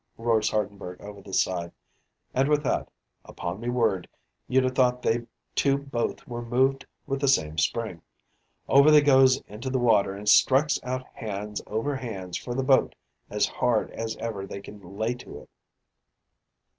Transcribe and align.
roars 0.17 0.49
Hardenberg 0.49 0.99
over 0.99 1.21
the 1.21 1.31
side, 1.31 1.71
and 2.33 2.49
with 2.49 2.63
that 2.63 2.89
(upon 3.23 3.59
me 3.59 3.69
word 3.69 4.07
you'd 4.47 4.65
a 4.65 4.69
thought 4.71 5.03
they 5.03 5.27
two 5.53 5.77
both 5.77 6.27
were 6.27 6.41
moved 6.41 6.87
with 7.05 7.21
the 7.21 7.27
same 7.27 7.59
spring) 7.59 8.01
over 8.67 8.89
they 8.89 9.01
goes 9.01 9.39
into 9.41 9.69
the 9.69 9.77
water 9.77 10.15
and 10.15 10.27
strikes 10.27 10.79
out 10.81 11.05
hands 11.13 11.61
over 11.67 11.95
hands 11.97 12.35
for 12.35 12.55
the 12.55 12.63
boat 12.63 12.95
as 13.29 13.45
hard 13.45 13.91
as 13.91 14.15
ever 14.17 14.47
they 14.47 14.59
kin 14.59 14.79
lay 14.81 15.13
to 15.13 15.37
it. 15.37 15.49